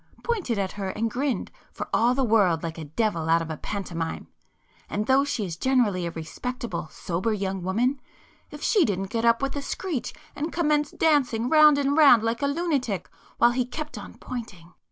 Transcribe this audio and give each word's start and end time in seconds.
Pointed 0.23 0.57
at 0.57 0.71
her 0.71 0.89
and 0.89 1.11
grinned, 1.11 1.51
for 1.71 1.87
all 1.93 2.15
the 2.15 2.23
world 2.23 2.63
like 2.63 2.79
a 2.79 2.85
devil 2.85 3.29
out 3.29 3.43
of 3.43 3.51
a 3.51 3.57
pantomime. 3.57 4.29
And 4.89 5.05
though 5.05 5.23
she 5.23 5.45
is 5.45 5.57
generally 5.57 6.07
a 6.07 6.11
respectable 6.11 6.87
sober 6.89 7.31
young 7.31 7.61
woman, 7.61 8.01
if 8.49 8.63
she 8.63 8.83
didn't 8.83 9.11
get 9.11 9.25
up 9.25 9.43
with 9.43 9.55
a 9.55 9.61
screech 9.61 10.11
and 10.35 10.51
commence 10.51 10.89
dancing 10.89 11.49
round 11.51 11.77
and 11.77 11.95
round 11.95 12.23
like 12.23 12.41
a 12.41 12.47
lunatic, 12.47 13.11
while 13.37 13.51
he 13.51 13.63
kept 13.63 13.95
on 13.95 14.15
pointing. 14.17 14.73